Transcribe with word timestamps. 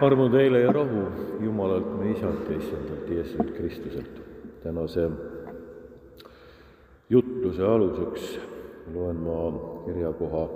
armu 0.00 0.28
teile 0.32 0.60
ja 0.60 0.72
rahu 0.72 1.04
Jumalalt, 1.40 1.88
me 1.98 2.10
isalt 2.10 2.48
ja 2.50 2.56
issandalt 2.56 3.10
Jeesuselt 3.10 3.50
Kristuselt. 3.56 4.20
tänase 4.62 5.10
jutluse 7.10 7.64
aluseks 7.64 8.38
loen 8.94 9.16
ma 9.16 9.36
kirjakoha 9.84 10.48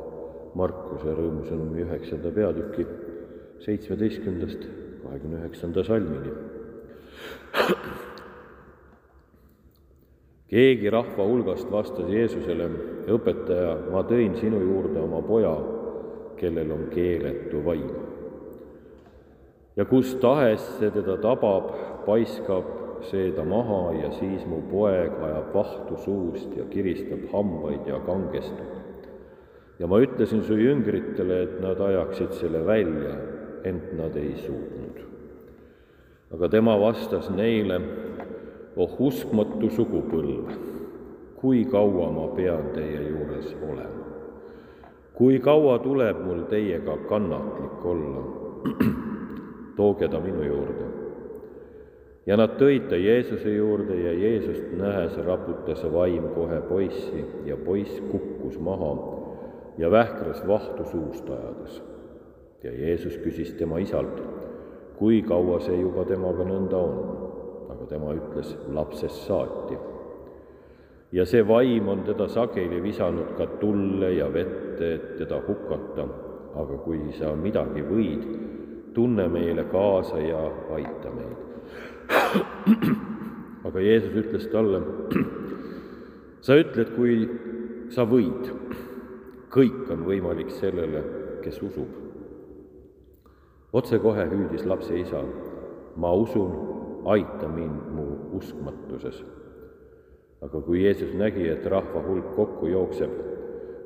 Markuse 0.54 1.14
rõõmusõnumi 1.18 1.82
üheksanda 1.82 2.30
peatüki 2.30 2.86
seitsmeteistkümnendast 3.64 4.66
kahekümne 5.02 5.40
üheksanda 5.40 5.84
salmini. 5.84 6.32
keegi 10.48 10.90
rahva 10.90 11.26
hulgast 11.26 11.70
vastas 11.70 12.08
Jeesusele, 12.08 12.68
õpetaja, 13.10 13.76
ma 13.90 14.04
tõin 14.06 14.36
sinu 14.38 14.60
juurde 14.62 15.00
oma 15.00 15.22
poja, 15.22 15.56
kellel 16.38 16.70
on 16.70 16.86
keeletu 16.94 17.64
vaim. 17.64 18.13
Ja 19.76 19.84
kus 19.84 20.14
tahes 20.22 20.62
see 20.78 20.90
teda 20.94 21.16
tabab, 21.22 21.70
paiskab 22.06 22.68
see 23.10 23.32
ta 23.36 23.44
maha 23.44 23.92
ja 23.98 24.10
siis 24.18 24.46
mu 24.46 24.62
poeg 24.70 25.16
ajab 25.28 25.50
vahtu 25.54 25.96
suust 26.04 26.56
ja 26.56 26.64
kiristab 26.70 27.26
hambaid 27.32 27.86
ja 27.86 27.98
kangestub. 28.06 28.70
ja 29.78 29.86
ma 29.86 29.98
ütlesin 29.98 30.42
su 30.42 30.54
jüngritele, 30.54 31.42
et 31.42 31.60
nad 31.60 31.80
ajaksid 31.80 32.32
selle 32.38 32.66
välja, 32.66 33.16
ent 33.64 33.92
nad 33.98 34.16
ei 34.16 34.36
suutnud. 34.36 35.02
aga 36.34 36.48
tema 36.48 36.78
vastas 36.80 37.30
neile, 37.30 37.80
oh 38.76 38.94
uskmatu 39.00 39.70
sugupõlv, 39.70 40.54
kui 41.40 41.64
kaua 41.64 42.10
ma 42.10 42.28
pean 42.36 42.70
teie 42.74 43.08
juures 43.10 43.50
olema? 43.62 44.04
kui 45.14 45.38
kaua 45.38 45.78
tuleb 45.78 46.22
mul 46.26 46.46
teiega 46.50 46.96
kannatlik 47.10 47.84
olla? 47.84 48.24
tooge 49.76 50.08
ta 50.08 50.20
minu 50.20 50.42
juurde. 50.42 50.86
ja 52.26 52.36
nad 52.36 52.56
tõid 52.60 52.88
ta 52.88 52.96
Jeesuse 52.96 53.52
juurde 53.52 53.96
ja 54.00 54.12
Jeesust 54.12 54.72
nähes 54.78 55.16
raputas 55.26 55.84
vaim 55.92 56.28
kohe 56.34 56.60
poissi 56.68 57.24
ja 57.44 57.56
poiss 57.56 58.00
kukkus 58.10 58.58
maha 58.58 58.92
ja 59.78 59.90
vähkras 59.90 60.46
vahtu 60.46 60.84
suust 60.84 61.30
ajades. 61.30 61.82
ja 62.62 62.72
Jeesus 62.72 63.18
küsis 63.18 63.54
tema 63.58 63.78
isalt, 63.78 64.22
kui 64.96 65.22
kaua 65.22 65.60
see 65.60 65.80
juba 65.80 66.04
temaga 66.04 66.44
nõnda 66.44 66.76
on? 66.76 67.02
aga 67.70 67.86
tema 67.90 68.14
ütles 68.14 68.56
lapsest 68.68 69.26
saati 69.26 69.76
ja 71.14 71.24
see 71.26 71.44
vaim 71.46 71.88
on 71.88 72.02
teda 72.06 72.26
sageli 72.28 72.80
visanud 72.82 73.36
ka 73.38 73.46
tulle 73.60 74.12
ja 74.16 74.26
vette, 74.32 74.94
et 74.94 75.04
teda 75.18 75.38
hukata, 75.46 76.06
aga 76.58 76.78
kui 76.84 77.12
sa 77.18 77.34
midagi 77.38 77.84
võid, 77.86 78.24
tunne 78.94 79.28
meile 79.28 79.64
kaasa 79.64 80.20
ja 80.22 80.40
aita 80.76 81.12
meid. 81.14 81.36
aga 83.64 83.80
Jeesus 83.80 84.16
ütles 84.22 84.48
talle, 84.52 84.80
sa 86.46 86.56
ütled, 86.60 86.94
kui 86.96 87.16
sa 87.94 88.06
võid, 88.08 88.50
kõik 89.54 89.90
on 89.92 90.04
võimalik 90.08 90.50
sellele, 90.60 91.04
kes 91.44 91.62
usub. 91.62 92.00
otsekohe 93.72 94.28
hüüdis 94.30 94.66
lapse 94.66 94.98
isa, 94.98 95.24
ma 95.96 96.12
usun, 96.14 96.52
aita 97.04 97.48
mind 97.48 97.88
mu 97.94 98.06
uskmatuses 98.38 99.24
aga 100.44 100.60
kui 100.60 100.82
Jeesus 100.84 101.14
nägi, 101.16 101.46
et 101.48 101.64
rahva 101.70 102.02
hulk 102.04 102.34
kokku 102.36 102.68
jookseb, 102.68 103.12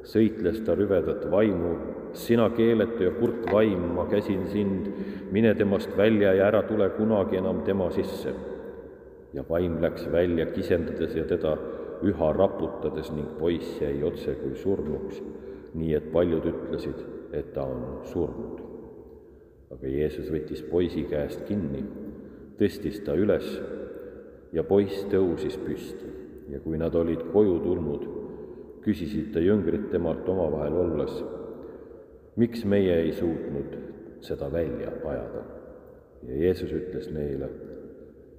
sõitles 0.09 0.63
ta 0.65 0.75
rüvedat 0.77 1.27
vaimu, 1.31 1.75
sina 2.17 2.49
keeletu 2.57 3.05
ja 3.05 3.13
kurt 3.19 3.45
vaim, 3.53 3.83
ma 3.97 4.07
käsin 4.09 4.47
sind, 4.53 4.89
mine 5.33 5.53
temast 5.55 5.93
välja 5.97 6.33
ja 6.37 6.47
ära 6.49 6.63
tule 6.69 6.89
kunagi 6.97 7.41
enam 7.41 7.65
tema 7.67 7.91
sisse. 7.91 8.35
ja 9.35 9.43
vaim 9.49 9.75
läks 9.83 10.07
välja 10.13 10.47
kisendades 10.47 11.15
ja 11.15 11.25
teda 11.29 11.51
üha 12.03 12.29
raputades 12.33 13.11
ning 13.13 13.27
poiss 13.39 13.81
jäi 13.81 14.03
otse 14.03 14.35
kui 14.41 14.55
surnuks, 14.57 15.21
nii 15.75 15.95
et 15.95 16.07
paljud 16.13 16.47
ütlesid, 16.49 17.03
et 17.33 17.53
ta 17.53 17.67
on 17.69 18.01
surnud. 18.05 18.63
aga 19.71 19.87
Jeesus 19.87 20.31
võttis 20.33 20.63
poisi 20.71 21.05
käest 21.11 21.45
kinni, 21.45 21.85
tõstis 22.59 23.03
ta 23.05 23.13
üles 23.13 23.61
ja 24.53 24.65
poiss 24.65 25.05
tõusis 25.13 25.59
püsti 25.61 26.09
ja 26.49 26.61
kui 26.65 26.79
nad 26.81 26.95
olid 26.95 27.27
koju 27.33 27.59
tulnud, 27.61 28.07
küsisid 28.89 29.35
ta 29.35 29.41
jüngrid 29.45 29.91
temalt 29.93 30.29
omavahel 30.33 30.77
olles, 30.81 31.19
miks 32.41 32.65
meie 32.65 32.95
ei 33.03 33.13
suutnud 33.13 33.75
seda 34.25 34.49
välja 34.53 34.93
ajada. 35.05 35.43
ja 36.29 36.37
Jeesus 36.43 36.73
ütles 36.75 37.11
neile, 37.15 37.49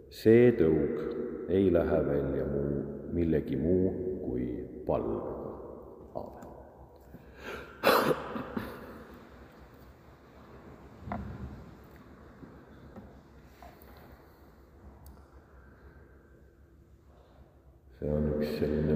see 0.09 0.50
tõug 0.58 1.50
ei 1.54 1.70
lähe 1.74 2.00
välja 2.08 2.46
muu, 2.50 2.82
millegi 3.14 3.56
muu 3.58 3.94
kui 4.26 4.48
palvega. 4.88 5.36
aamen. 6.16 6.48
See 18.00 18.08
on 18.16 18.28
üks 18.38 18.54
selline 18.56 18.96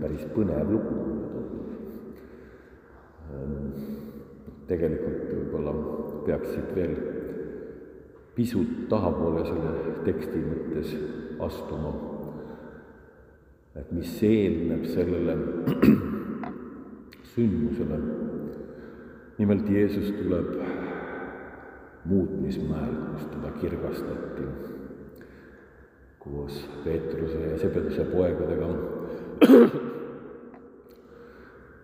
päris 0.00 0.24
põnev 0.34 0.68
lugu, 0.68 0.92
mulle 0.92 1.26
tundub. 1.32 1.68
tegelikult 4.68 5.22
võib-olla 5.30 5.72
peaks 6.26 6.50
siit 6.52 6.74
veel 6.76 6.92
pisut 8.36 8.74
tahapoole 8.90 9.44
selle 9.46 9.72
teksti 10.04 10.42
mõttes 10.44 10.92
astuma. 11.48 11.92
et 13.80 13.92
mis 13.96 14.12
eelneb 14.28 14.84
sellele 14.84 15.38
sündmusele. 17.32 17.98
nimelt 19.38 19.70
Jeesus 19.78 20.12
tuleb 20.18 20.52
muutmismäel, 22.04 22.94
kus 23.14 23.24
teda 23.32 23.56
kirgastati 23.60 24.44
koos 26.32 26.68
Peetruse 26.84 27.38
ja 27.50 27.58
Sebeduse 27.58 28.04
poegadega, 28.04 28.68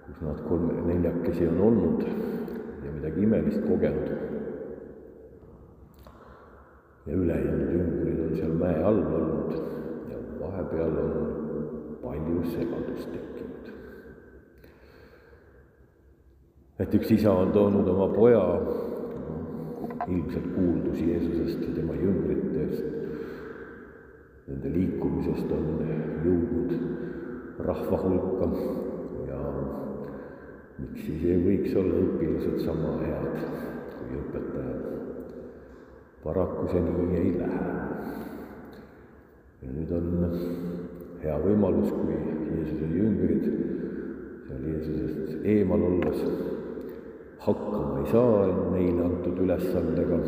kus 0.07 0.21
nad 0.25 0.41
kolm, 0.49 0.71
neljakesi 0.89 1.49
on 1.49 1.61
olnud 1.69 2.03
ja 2.85 2.93
midagi 2.95 3.23
imelist 3.23 3.65
kogenud. 3.69 4.17
ja 7.09 7.15
ülejäänud 7.17 7.71
jüngrid 7.73 8.19
on 8.21 8.35
seal 8.37 8.53
mäe 8.61 8.83
all 8.85 8.99
olnud 9.01 9.53
ja 10.11 10.19
vahepeal 10.41 10.97
on 11.03 11.13
palju 12.03 12.43
segadust 12.53 13.13
tekkinud. 13.13 13.73
et 16.79 16.95
üks 17.01 17.11
isa 17.17 17.33
on 17.33 17.53
toonud 17.53 17.89
oma 17.89 18.09
poja, 18.15 18.45
ilmselt 20.09 20.53
kuuldus 20.55 21.01
Jeesusest 21.01 21.65
ja 21.69 21.75
tema 21.81 21.97
jüngritest 21.97 23.08
nende 24.49 24.71
liikumisest 24.73 25.51
on 25.53 25.67
jõudnud 26.25 26.71
rahva 27.67 27.99
hulka 28.01 28.49
ja 29.29 29.41
miks 30.79 31.05
siis 31.05 31.25
ei 31.29 31.41
võiks 31.45 31.75
olla 31.77 32.01
õpilased 32.07 32.63
sama 32.65 32.95
head 33.03 33.43
kui 33.99 34.21
õpetajad. 34.23 34.87
paraku 36.23 36.67
see 36.73 36.81
nii 36.87 37.19
ei 37.19 37.33
lähe. 37.37 37.67
ja 39.63 39.73
nüüd 39.75 39.93
on 39.99 40.39
hea 41.23 41.37
võimalus, 41.45 41.93
kui 41.93 42.17
Jeesuse 42.17 42.89
jüngrid 42.95 43.51
seal 44.47 44.65
Jeesusest 44.71 45.45
eemal 45.45 45.83
olles 45.91 46.23
hakkama 47.45 48.01
ei 48.01 48.09
saa 48.13 48.47
neile 48.73 49.05
antud 49.05 49.43
ülesandega, 49.45 50.23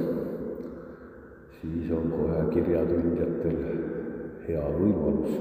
siis 1.61 1.88
on 1.96 2.12
kohe 2.12 2.44
kirjatundjatel 2.52 3.58
hea 4.46 4.62
võimalus 4.76 5.34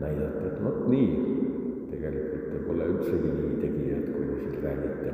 näidata, 0.00 0.46
et 0.46 0.60
vot 0.64 0.84
nii, 0.90 1.08
tegelikult 1.90 2.46
te 2.52 2.62
pole 2.66 2.86
üldsegi 2.92 3.32
nii 3.34 3.56
tegijad, 3.62 4.04
kui 4.14 4.28
te 4.28 4.36
siin 4.40 4.58
räägite. 4.64 5.12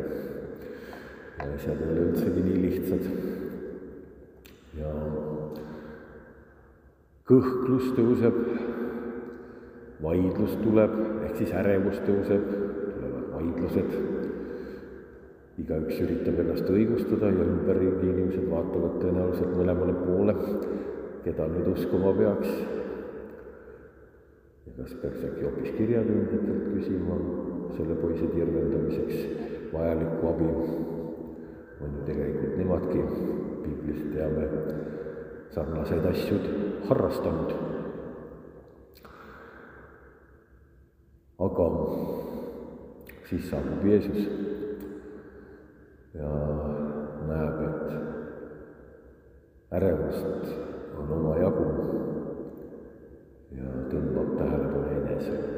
ja 1.38 1.48
asjad 1.54 1.80
ei 1.82 1.90
ole 1.92 2.04
üldsegi 2.10 2.44
nii 2.46 2.62
lihtsad. 2.64 3.08
ja 4.80 4.92
kõhklus 7.26 7.88
tõuseb, 7.96 8.36
vaidlus 10.02 10.58
tuleb, 10.62 10.92
ehk 11.26 11.40
siis 11.40 11.54
ärevus 11.62 12.02
tõuseb, 12.06 12.44
tulevad 12.52 13.32
vaidlused. 13.32 13.96
igaüks 15.56 16.02
üritab 16.04 16.42
ennast 16.42 16.68
õigustada 16.68 17.32
ja 17.32 17.44
ümberringi 17.48 18.10
inimesed 18.12 18.50
vaatavad 18.50 18.98
tõenäoliselt 19.00 19.54
mõlemale 19.56 19.94
poole 20.04 20.34
keda 21.26 21.48
nüüd 21.50 21.66
uskuma 21.72 22.12
peaks. 22.14 22.50
ja 24.66 24.72
kas 24.76 24.92
peaks 25.02 25.24
äkki 25.26 25.42
hoopis 25.42 25.72
kirjatundjatelt 25.74 26.66
küsima 26.74 27.16
selle 27.74 27.94
poisi 27.98 28.26
tirveldamiseks 28.30 29.16
vajalikku 29.72 30.28
abi. 30.30 30.50
on 31.82 31.96
ju 31.96 32.00
tegelikult 32.06 32.54
nemadki 32.60 33.00
piiblist 33.62 34.06
teame 34.12 34.44
sarnaseid 35.56 36.04
asju 36.12 36.36
harrastanud. 36.90 37.50
aga 41.48 41.66
siis 43.32 43.50
saabub 43.50 43.82
Jeesus 43.90 44.22
ja 46.14 46.30
näeb, 47.26 47.58
et 47.66 47.90
ärevust 49.80 50.75
on 51.02 51.12
omajagu 51.18 51.66
ja 53.56 53.76
tõmbab 53.92 54.34
tähelepanu 54.38 54.88
enesele. 55.00 55.56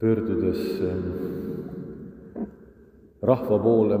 pöördudes 0.00 0.80
ähm, 0.80 1.08
rahva 3.22 3.58
poole, 3.60 3.98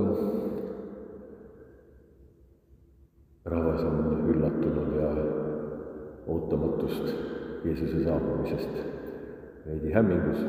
rahvas 3.44 3.84
on 3.84 4.30
üllatunud 4.32 4.94
ja 4.96 5.10
ootamatust 6.26 7.12
Jeesuse 7.64 8.00
saabumisest 8.06 8.80
veidi 9.66 9.92
hämmingus, 9.92 10.40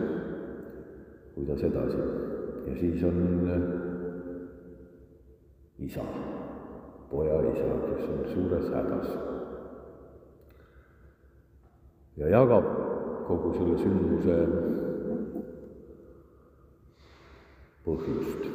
kuidas 1.36 1.63
edasi. 1.68 1.98
ja 2.68 2.75
siis 2.80 3.03
on 3.03 3.50
äh, 3.50 3.62
isa, 5.80 6.06
poja 7.11 7.41
isa, 7.51 7.67
kes 7.87 8.09
on 8.09 8.25
suures 8.33 8.67
hädas. 8.71 9.09
ja 12.17 12.27
jagab 12.29 12.65
kogu 13.27 13.53
selle 13.55 13.77
sündmuse 13.79 14.37
põhjust, 17.85 18.47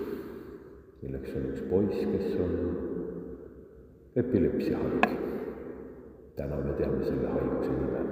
milleks 1.02 1.36
on 1.36 1.48
üks 1.50 1.64
poiss, 1.70 2.04
kes 2.12 2.36
on 2.44 2.52
epilepsiahaige. 4.22 5.14
täna 6.36 6.60
me 6.64 6.76
teame 6.80 7.04
selle 7.04 7.32
haiguse 7.32 7.72
nime. 7.72 8.04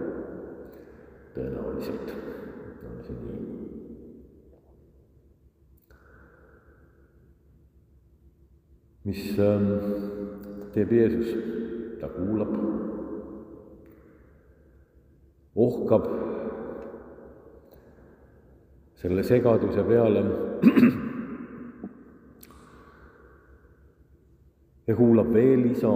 tõenäoliselt 1.35 2.17
on 2.89 3.01
see 3.07 3.17
nii. 3.21 3.65
mis 9.05 9.39
ähm, 9.39 10.14
teeb 10.75 10.93
Jeesus? 10.93 11.35
ta 12.01 12.09
kuulab, 12.13 12.51
ohkab 15.57 16.05
selle 19.01 19.23
segaduse 19.25 19.83
peale 19.89 20.25
ja 24.89 24.97
kuulab 24.97 25.33
veel 25.33 25.65
isa 25.71 25.93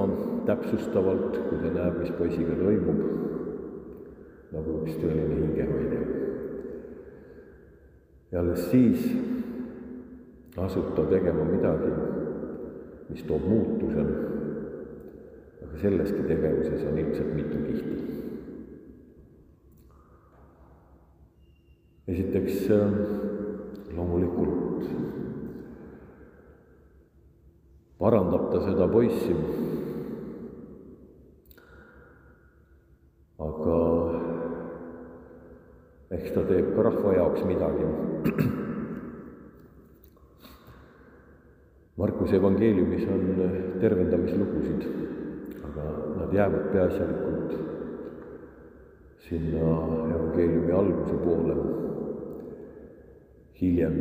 täpsustavalt, 0.49 1.37
kui 1.49 1.59
ta 1.63 1.73
näeb, 1.75 1.99
mis 2.01 2.13
poisiga 2.17 2.55
toimub, 2.57 3.01
nagu 4.55 4.79
üks 4.85 4.95
tõeline 5.03 5.35
hingehoidja. 5.43 6.01
ja 8.33 8.41
alles 8.41 8.71
siis 8.71 9.01
asub 10.57 10.95
ta 10.97 11.05
tegema 11.13 11.45
midagi, 11.45 11.93
mis 13.11 13.23
toob 13.29 13.45
muutuse. 13.49 14.28
Selleski 15.81 16.23
tegevuses 16.27 16.85
on 16.89 16.99
ilmselt 16.99 17.35
mitu 17.35 17.59
kihti. 17.67 17.99
esiteks 22.09 22.71
loomulikult 23.97 24.87
parandab 27.99 28.51
ta 28.53 28.63
seda 28.65 28.87
poissi. 28.89 29.35
aga 33.39 33.81
eks 36.17 36.33
ta 36.35 36.43
teeb 36.49 36.73
ka 36.75 36.87
rahva 36.89 37.13
jaoks 37.19 37.45
midagi. 37.47 37.87
Markuse 41.99 42.39
evangeeliumis 42.39 43.05
on 43.11 43.23
tervendamislugusid, 43.83 44.83
aga 45.69 45.89
nad 46.21 46.33
jäävad 46.35 46.71
peaasjalikult 46.73 47.59
sinna 49.29 49.75
evangeeliumi 50.15 50.73
alguse 50.73 51.15
poole. 51.25 51.57
hiljem 53.61 53.97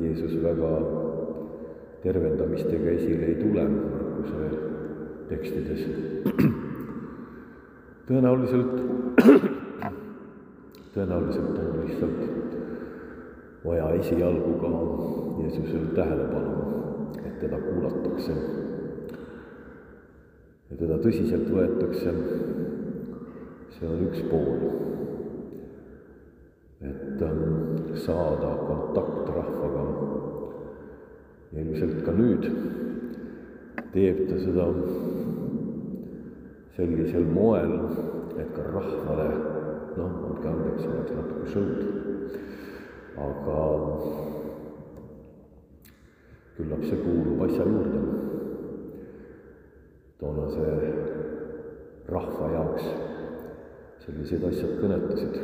Jeesus 0.00 0.42
väga 0.42 0.70
tervendamistega 2.02 2.90
esile 2.90 3.24
ei 3.24 3.34
tule 3.34 3.68
Markuse 4.22 4.48
tekstides. 5.28 5.80
tõenäoliselt, 8.06 8.74
tõenäoliselt 10.94 11.58
on 11.58 11.80
lihtsalt 11.80 12.20
vaja 13.64 13.88
esialgu 13.98 14.52
ka 14.60 14.72
Jeesusele 15.42 15.90
tähelepanu, 15.96 16.52
et 17.24 17.38
teda 17.40 17.58
kuulatakse 17.58 18.36
ja 20.72 20.78
teda 20.80 20.96
tõsiselt 21.04 21.50
võetakse. 21.52 22.14
see 23.76 23.88
on 23.88 24.06
üks 24.08 24.22
pool. 24.30 24.62
et 26.82 27.22
ähm, 27.22 27.94
saada 27.94 28.56
kontakt 28.66 29.28
rahvaga 29.36 29.84
ilmselt 31.52 32.00
ka 32.06 32.14
nüüd 32.16 32.48
teeb 33.92 34.24
ta 34.30 34.38
seda 34.40 34.66
sellisel 36.76 37.28
moel, 37.28 37.74
et 38.40 38.48
ka 38.56 38.64
rahvale, 38.72 39.28
noh, 39.98 40.14
andke 40.30 40.48
andeks, 40.48 40.86
oleks 40.88 41.12
natuke 41.18 41.50
show'd, 41.52 41.82
aga 43.20 43.58
küllap 46.56 46.86
see 46.88 47.02
kuulub 47.04 47.44
asja 47.46 47.68
juurde. 47.68 48.31
Toonase 50.22 50.66
rahva 52.14 52.48
jaoks 52.52 52.84
sellised 54.04 54.44
asjad 54.46 54.76
kõnetasid. 54.78 55.38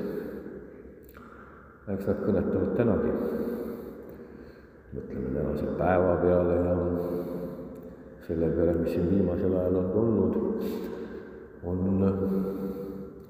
eks 1.88 2.06
nad 2.06 2.20
kõnetavad 2.22 2.74
tänagi 2.78 3.12
mõtleme 4.94 5.32
tänase 5.34 5.74
päeva 5.78 6.14
peale 6.22 6.58
ja 6.62 6.76
selle 8.26 8.50
peale, 8.54 8.74
mis 8.78 8.92
siin 8.94 9.08
viimasel 9.10 9.56
ajal 9.56 9.78
on 9.80 9.90
olnud, 10.02 10.34
on 11.64 11.78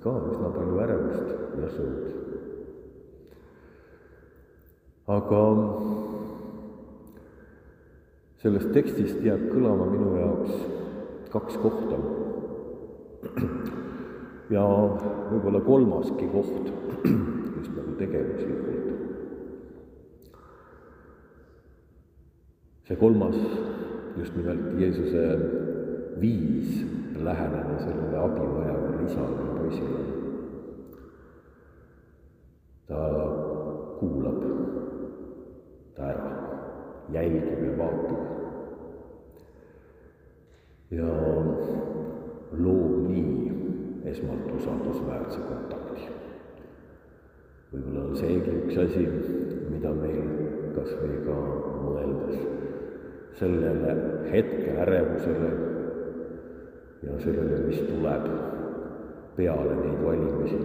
ka 0.03 0.15
üsna 0.31 0.51
palju 0.57 0.81
ärevust 0.85 1.29
ja 1.63 1.71
sõud. 1.77 2.03
aga 5.17 5.45
sellest 8.43 8.75
tekstist 8.77 9.25
jääb 9.25 9.49
kõlama 9.55 9.89
minu 9.89 10.11
jaoks 10.19 10.79
kaks 11.33 11.57
kohta. 11.63 12.01
ja 14.51 14.65
võib-olla 15.31 15.61
kolmaski 15.61 16.29
koht, 16.33 16.73
just 17.05 17.73
nagu 17.77 17.97
tegevuslikult 18.01 18.79
see 22.89 22.97
kolmas, 22.97 23.37
just 24.17 24.37
nimelt 24.37 24.81
Jeesuse 24.81 25.25
viis 26.21 26.87
läheneda 27.21 27.77
sellele 27.83 28.17
abivajavale 28.17 29.03
isale 29.05 29.43
ja 29.45 29.57
poisile. 29.59 30.01
ta 32.89 33.01
kuulab 34.01 34.41
ta 35.97 36.09
ära, 36.09 36.31
jälgib 37.13 37.61
ja 37.67 37.75
vaatab. 37.79 38.21
ja 40.91 41.13
loob 42.53 43.09
nii 43.09 43.53
esmalt 44.09 44.53
usaldusväärse 44.57 45.41
kontakti. 45.49 46.09
võib-olla 47.73 48.05
on 48.09 48.17
seegi 48.17 48.55
üks 48.63 48.79
asi, 48.85 49.05
mida 49.69 49.93
meil 49.93 50.31
kas 50.77 50.95
või 51.01 51.19
ka 51.27 51.37
mõeldes 51.85 52.39
sellele 53.39 53.97
hetke 54.33 54.77
ärevusele 54.85 55.51
ja 57.05 57.19
sellele, 57.23 57.59
mis 57.67 57.83
tuleb 57.91 58.25
peale 59.37 59.75
neid 59.79 60.01
valimisi, 60.03 60.59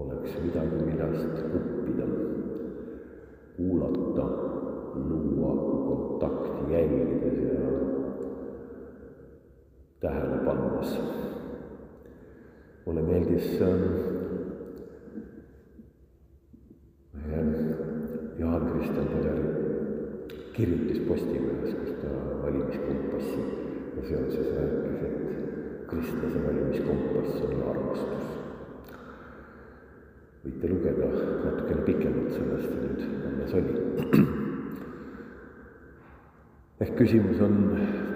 oleks 0.00 0.38
midagi, 0.44 0.78
millest 0.86 1.42
õppida, 1.58 2.06
kuulata, 3.58 4.28
luua 4.94 5.52
kontakti, 5.88 6.72
jälgides 6.72 7.42
ja 7.42 7.72
tähele 10.00 10.31
pannes. 10.82 11.00
mulle 12.86 13.02
meeldis 13.02 13.58
Jaan 18.38 18.72
Kristjan 18.72 19.06
Padari 19.06 19.42
kirjutis 20.52 21.00
Postimehes, 21.08 21.74
kus 21.74 21.92
ta 22.02 22.08
valimiskompassi 22.42 23.42
seoses 24.08 24.48
rääkis, 24.56 25.02
et 25.06 25.16
kristlase 25.86 26.46
valimiskompass 26.46 27.42
on 27.46 27.62
armastus. 27.70 28.26
võite 30.42 30.68
lugeda 30.68 31.06
natukene 31.44 31.82
pikemalt 31.86 32.32
sellest, 32.34 32.70
nüüd 32.74 33.00
alles 33.30 33.52
oli. 33.54 33.72
ehk 36.82 36.96
küsimus 36.98 37.38
on 37.46 37.54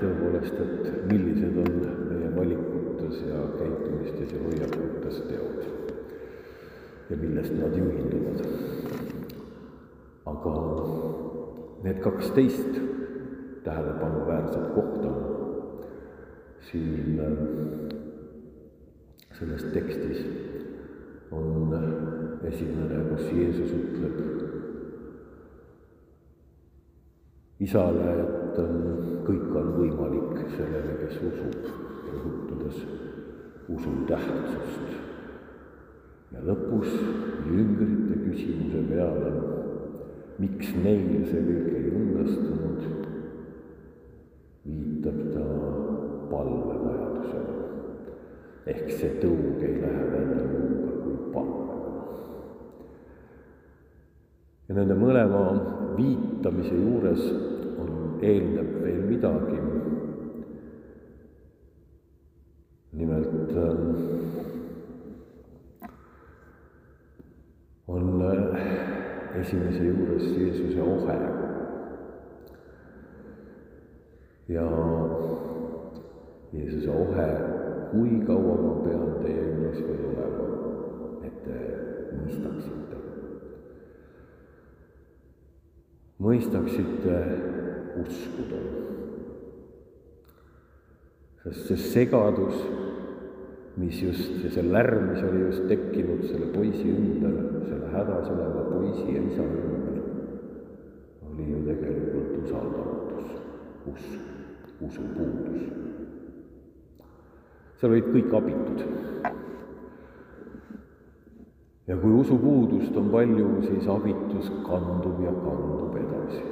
tõepoolest, 0.00 0.59
et 0.62 1.07
millised 1.11 1.59
on 1.62 1.76
meie 2.11 2.31
valikutes 2.37 3.23
ja 3.29 3.43
käitumistes 3.59 4.35
ja 4.35 4.43
hoiakutes 4.45 5.23
teod 5.31 5.57
ja 7.11 7.17
millest 7.21 7.55
nad 7.61 7.76
juhinduvad. 7.79 8.43
aga 10.26 10.55
need 11.85 11.99
kaksteist 12.03 12.81
tähelepanuväärset 13.65 14.67
kohta 14.75 15.12
siin 16.71 17.21
selles 19.38 19.65
tekstis 19.65 20.26
on 21.31 21.75
esimene, 22.45 23.03
kus 23.11 23.33
Jeesus 23.33 23.73
ütleb 23.76 24.17
isale, 27.61 28.11
et 28.23 28.36
kõik 29.26 29.50
on 29.58 29.72
võimalik 29.76 30.46
sellele, 30.54 30.96
kes 31.02 31.18
usub, 31.28 31.68
rõhutades 32.12 32.80
usu 33.68 33.92
tähtsust. 34.08 34.96
ja 36.32 36.40
lõpus 36.42 36.90
jüngrite 37.46 38.16
küsimuse 38.25 38.82
peale 38.88 39.30
miks 40.38 40.72
neil 40.84 41.25
see 41.30 41.42
kõik 41.46 41.68
ei 41.72 41.90
õnnestunud, 41.96 42.80
viitab 44.66 45.20
ta 45.32 45.44
palvevajadusele. 46.32 47.54
ehk 48.66 48.90
see 48.90 49.12
tõug 49.22 49.62
ei 49.62 49.78
lähe 49.80 50.04
välja 50.12 50.44
muuga 50.50 50.92
kui 51.04 51.16
palvega. 51.32 51.92
ja 54.68 54.78
nende 54.80 54.98
mõlema 55.00 55.42
viitamise 55.96 56.75
juures 56.75 57.22
on, 58.16 58.25
eelneb 58.25 58.82
veel 58.82 59.02
midagi. 59.08 59.61
nimelt 62.96 63.56
on 67.87 68.23
esimese 69.40 69.85
juures 69.85 70.25
Jeesuse 70.38 70.82
ohe. 70.82 71.18
ja 74.49 74.66
Jeesuse 76.52 76.90
ohe, 76.90 77.28
kui 77.90 78.20
kaua 78.26 78.56
ma 78.62 78.73
pean 78.85 79.12
teie 79.23 79.42
juures 79.44 79.82
veel 79.82 80.06
olema, 80.08 80.46
et 81.26 81.42
te 81.44 81.58
mõistaksite. 82.16 83.02
mõistaksite 86.18 87.20
uskuda. 88.03 88.61
sest 91.45 91.67
see 91.69 91.76
segadus 91.76 92.61
mis 93.76 94.00
just, 94.00 94.31
ja 94.45 94.50
see 94.50 94.62
lärm, 94.62 95.11
mis 95.12 95.23
oli 95.23 95.41
just 95.45 95.67
tekkinud 95.69 96.25
selle 96.25 96.49
poisi 96.55 96.88
ümber, 96.88 97.35
selle 97.69 97.91
hädas 97.93 98.31
oleva 98.33 98.62
poisi 98.71 99.05
ja 99.12 99.23
isa 99.23 99.45
ümber, 99.45 99.99
oli 101.29 101.49
ju 101.50 101.59
tegelikult 101.67 102.38
usaldamatus, 102.45 103.26
usk, 103.93 104.15
usupuudus. 104.88 105.67
seal 107.76 107.93
olid 107.93 108.09
kõik 108.15 108.37
abitud. 108.41 108.81
ja 111.87 111.97
kui 112.00 112.12
usupuudust 112.17 112.97
on 112.97 113.12
palju, 113.12 113.50
siis 113.69 113.88
abitus 113.93 114.49
kandub 114.65 115.21
ja 115.21 115.37
kandub 115.45 116.00
edasi. 116.00 116.47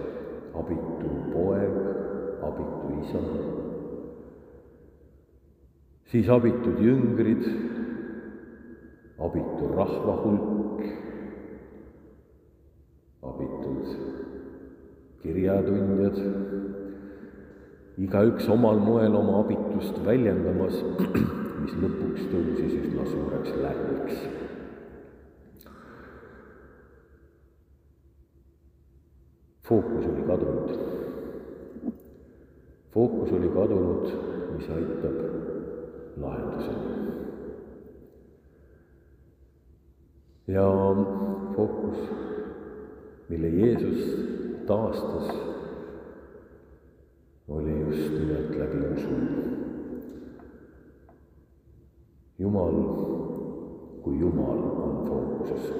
Abitu 0.54 1.12
poeg, 1.34 1.76
abitu 2.44 2.96
isa 3.02 3.22
siis 6.14 6.28
abitud 6.30 6.78
jüngrid, 6.78 7.42
abitu 9.18 9.70
rahva 9.74 10.14
hulk, 10.22 10.84
abitud 13.30 13.88
kirjatundjad, 15.24 16.20
igaüks 18.06 18.46
omal 18.54 18.78
moel 18.86 19.18
oma 19.18 19.40
abitust 19.42 19.98
väljendamas, 20.06 20.78
mis 21.64 21.74
lõpuks 21.82 22.30
tõusis 22.30 22.78
üsna 22.84 23.10
suureks 23.10 23.58
lärmiks. 23.64 24.53
Fookus 29.68 30.06
oli 30.06 30.22
kadunud. 30.22 30.78
fookus 32.90 33.32
oli 33.32 33.48
kadunud, 33.48 34.10
mis 34.56 34.70
aitab 34.70 35.16
lahenduseni. 36.16 37.04
ja 40.46 40.68
fookus, 41.56 41.98
mille 43.28 43.48
Jeesus 43.48 44.18
taastas, 44.66 45.36
oli 47.48 47.80
just 47.80 48.12
nimelt 48.12 48.56
läbi 48.56 48.94
usu. 48.94 49.14
Jumal 52.38 52.72
kui 54.02 54.18
Jumal 54.18 54.58
on 54.58 55.06
fookuses. 55.08 55.72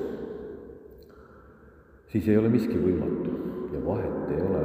Siis 2.15 2.31
ei 2.31 2.39
ole 2.39 2.49
miski 2.49 2.79
võimatu 2.79 3.35
ja 3.75 3.83
vahet 3.83 4.31
ei 4.31 4.43
ole, 4.47 4.65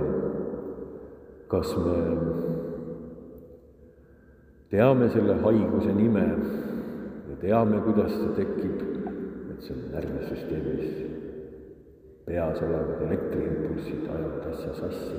kas 1.50 1.74
me 1.82 1.98
teame 4.70 5.10
selle 5.10 5.41
haiguse 5.41 5.98
nime 5.98 6.27
ja 6.29 7.39
teame, 7.41 7.82
kuidas 7.89 8.13
see 8.13 8.36
tekib, 8.38 8.84
et 9.50 9.65
see 9.65 9.74
on 9.74 9.88
närvisüsteemis 9.96 11.10
peas 12.29 12.62
olevad 12.62 13.01
elektriimpulssid 13.08 14.06
ajavad 14.06 14.44
asja 14.51 14.74
sassi. 14.74 15.15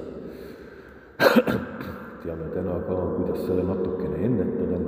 teame 2.23 2.47
täna 2.55 2.77
ka, 2.87 2.99
kuidas 3.17 3.43
seda 3.47 3.65
natukene 3.67 4.21
ennetada, 4.29 4.79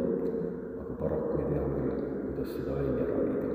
aga 0.82 0.94
paraku 1.00 1.40
ei 1.40 1.48
tea 1.50 1.64
veel, 1.72 1.98
kuidas 2.28 2.54
seda 2.54 2.76
välja 2.78 3.08
ravida. 3.10 3.48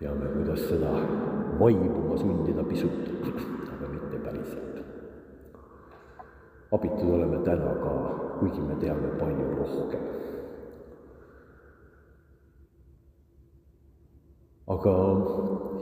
teame, 0.00 0.32
kuidas 0.38 0.68
seda 0.70 0.96
vaibuma 1.60 2.16
sundida 2.16 2.64
pisut, 2.64 3.08
aga 3.76 3.88
mitte 3.92 4.18
päriselt. 4.24 4.82
abitud 6.72 7.10
oleme 7.14 7.38
täna 7.46 7.74
ka 7.82 7.94
kuigi 8.38 8.60
me 8.60 8.74
teame 8.80 9.08
palju 9.18 9.46
rohkem. 9.58 10.04
aga 14.74 14.94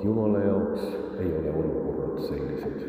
Jumala 0.02 0.40
jaoks 0.42 0.82
ei 1.22 1.30
ole 1.38 1.50
olukorrad 1.60 2.16
sellised, 2.26 2.80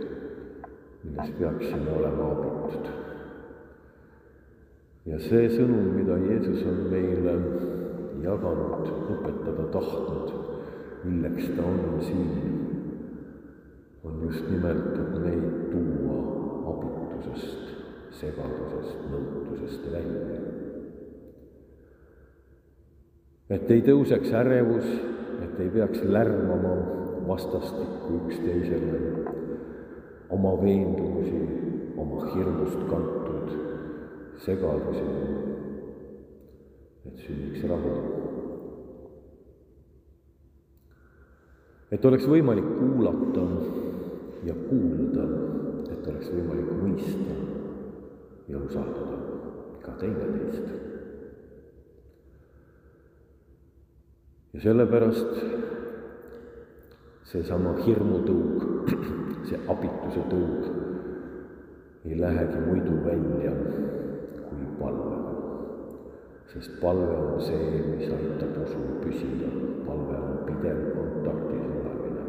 milles 1.04 1.30
peaksime 1.38 1.92
olema 2.00 2.32
abitud. 2.32 2.90
ja 5.06 5.20
see 5.20 5.50
sõnum, 5.54 5.94
mida 5.98 6.18
Jeesus 6.26 6.66
on 6.72 6.82
meile 6.92 7.38
jaganud, 8.24 8.90
õpetada 9.16 9.68
tahtnud, 9.78 10.34
milleks 11.06 11.50
ta 11.56 11.66
on 11.68 12.02
siin, 12.02 12.63
on 14.04 14.22
just 14.28 14.50
nimelt, 14.50 14.98
et 15.00 15.14
meid 15.24 15.46
tuua 15.72 16.18
abitusest 16.74 17.72
segadusest, 18.20 19.06
nõutusest 19.12 19.88
välja. 19.92 20.42
et 23.54 23.72
ei 23.72 23.84
tõuseks 23.86 24.32
ärevus, 24.34 24.86
et 25.44 25.60
ei 25.62 25.70
peaks 25.70 26.02
lärmama 26.10 26.74
vastastikku 27.28 28.16
üksteisele 28.24 29.02
oma 30.34 30.56
veendumusi, 30.62 31.42
oma 32.02 32.32
hirmust 32.34 32.82
kantud 32.90 33.54
segadusi, 34.46 35.06
et 37.06 37.26
sünniks 37.28 37.68
rahu. 37.70 38.33
Et 41.94 42.06
oleks 42.10 42.26
võimalik 42.30 42.66
kuulata 42.80 43.44
ja 44.48 44.56
kuulda, 44.66 45.28
et 45.94 46.08
oleks 46.10 46.32
võimalik 46.34 46.72
mõista 46.80 47.36
ja 48.50 48.58
usaldada 48.60 49.20
ka 49.84 49.94
teineteist. 50.02 50.74
ja 54.54 54.62
sellepärast 54.62 55.40
seesama 57.32 57.72
hirmutõug 57.82 58.66
see 59.50 59.58
abituse 59.74 60.26
tõug 60.30 60.68
ei 62.06 62.20
lähegi 62.20 62.62
muidu 62.68 63.00
välja 63.06 63.56
kui 64.44 64.68
palvega. 64.80 65.43
Sest 66.54 66.80
palve 66.82 67.16
on 67.18 67.42
see, 67.42 67.82
mis 67.90 68.12
aitab 68.14 68.58
usul 68.62 69.00
püsida, 69.02 69.50
palve 69.88 70.18
on 70.20 70.36
pidev 70.46 70.82
kontaktis 70.94 71.64
olemine, 71.80 72.26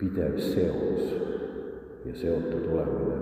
pidev 0.00 0.34
seos 0.42 1.12
ja 2.08 2.14
seotud 2.22 2.66
olemine. 2.74 3.20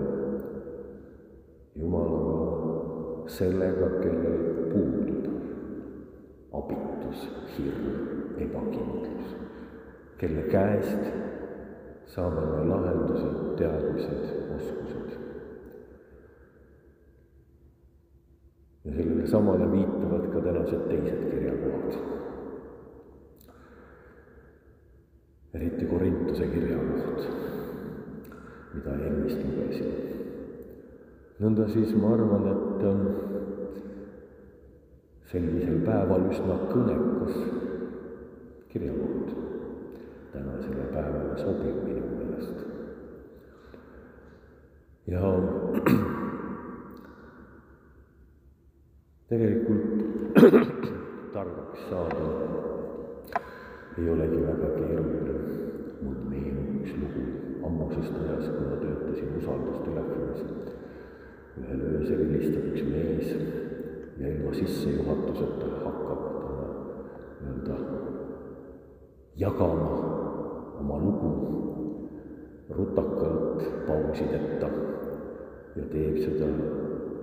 Jumalaga, 1.77 3.29
sellega, 3.29 3.91
kellel 4.01 4.41
puudub 4.71 5.27
abitus, 6.57 7.27
hirm, 7.53 7.93
ebakindlus, 8.41 9.37
kelle 10.17 10.49
käest 10.49 11.11
saame 12.09 12.49
me 12.49 12.65
lahendused, 12.71 13.39
teadmised, 13.61 14.46
ja 19.27 19.31
samale 19.31 19.71
viitavad 19.71 20.27
ka 20.31 20.41
tänased 20.41 20.87
teised 20.87 21.31
kirjakohad. 21.31 21.93
eriti 25.53 25.85
Korintuse 25.85 26.47
kirja 26.47 26.77
koht, 26.77 27.27
mida 28.73 28.93
ennist 28.93 29.41
lugesin. 29.43 29.93
nõnda 31.39 31.67
siis 31.73 31.95
ma 31.95 32.13
arvan, 32.13 32.45
et 32.51 32.85
ähm, 32.87 33.01
sellisel 35.31 35.81
päeval 35.85 36.29
üsna 36.31 36.59
kõnekas 36.71 37.41
kirjakoht 38.69 39.33
tänasele 40.31 40.87
päevale 40.93 41.35
sobib 41.41 41.83
minu 41.83 42.05
meelest. 42.15 42.63
ja 45.07 45.21
tegelikult 49.29 50.35
targaks 51.33 51.81
saada 51.89 52.27
ei 53.97 54.09
olegi 54.09 54.37
väga 54.43 54.69
keeruline. 54.75 55.33
mul 56.01 56.19
meenub 56.29 56.69
üks 56.79 56.93
lugu 57.01 57.23
ammusest 57.67 58.13
ajast, 58.21 58.53
kui 58.53 58.67
ma 58.69 58.77
töötasin 58.83 59.33
usaldustelefonis. 59.39 60.41
ühel 61.59 61.83
öösel 61.89 62.23
helistab 62.23 62.69
üks 62.71 62.83
mees 62.93 63.27
ja 64.21 64.31
ilma 64.31 64.53
sissejuhatuseta 64.61 65.73
hakkab 65.83 66.23
talle 66.39 66.69
nii-öelda 67.41 67.75
jagama 69.43 69.91
oma 70.79 71.03
lugu 71.03 71.33
rutakalt 72.79 73.63
pausideta 73.87 74.71
ja 75.75 75.83
teeb 75.91 76.15
seda 76.23 76.53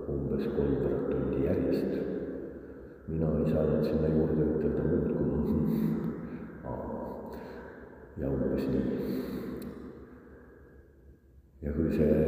umbes 0.09 0.47
kolmveerand 0.57 1.11
tundi 1.11 1.45
järjest. 1.45 1.93
mina 3.07 3.27
ei 3.39 3.51
saanud 3.53 3.83
sinna 3.85 4.07
juurde 4.09 4.45
ütelda 4.55 4.83
muud 4.89 5.11
kui 5.17 5.25
ja 8.17 8.29
umbes 8.31 8.67
nii. 8.71 8.83
ja 11.61 11.73
kui 11.75 11.91
see, 11.97 12.19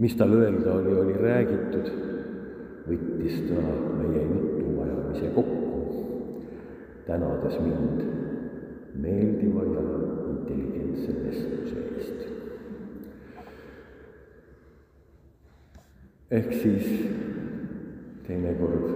mis 0.00 0.16
tal 0.16 0.32
öelda 0.38 0.76
oli, 0.78 0.94
oli 1.04 1.18
räägitud, 1.20 1.90
võttis 2.88 3.38
ta 3.50 3.60
meie 4.00 4.24
jutuajamise 4.30 5.32
kokku, 5.36 5.82
tänades 7.06 7.58
mind 7.60 8.04
meeldiva 9.04 9.66
ja 9.68 9.88
intelligentse 10.32 11.18
vestluse 11.26 11.88
eest. 11.90 12.31
Ehk 16.32 16.52
siis 16.62 16.86
teinekord 18.24 18.86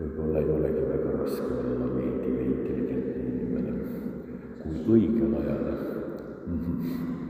võib-olla 0.00 0.40
ei 0.40 0.48
olegi 0.50 0.80
väga 0.88 1.12
raske 1.20 1.46
olla 1.46 1.90
meeldiv 1.92 2.40
ja 2.40 2.46
intelligentne 2.48 3.26
inimene, 3.28 3.74
kui 4.62 4.80
õigel 4.96 5.36
ajal 5.38 5.62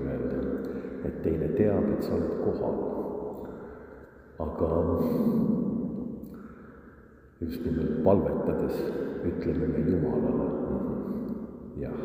öelda, 0.06 0.40
et 1.04 1.20
teine 1.26 1.50
teab, 1.58 1.90
et 1.92 2.08
sa 2.08 2.16
oled 2.16 2.32
kohal. 2.46 2.80
aga 4.44 4.68
just 7.42 7.60
nimelt 7.66 8.00
palvetades 8.06 8.80
ütleme 9.28 9.68
me 9.68 9.84
Jumalale, 9.90 10.48
jah, 11.84 12.00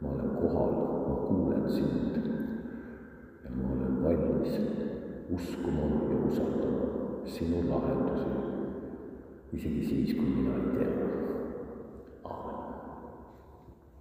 ma 0.00 0.14
olen 0.16 0.32
kohal, 0.40 0.72
ma 1.06 1.14
kuulen 1.26 1.68
sind 1.76 2.30
ja 3.44 3.52
ma 3.52 3.74
olen 3.76 4.00
valmis 4.06 4.88
uskuma 5.34 5.86
ja 6.10 6.16
usaldama 6.28 6.86
sinu 7.26 7.62
lahendusi. 7.70 8.30
isegi 9.52 9.84
siis, 9.86 10.14
kui 10.14 10.26
mina 10.26 10.54
ei 10.56 10.78
tea 10.78 11.19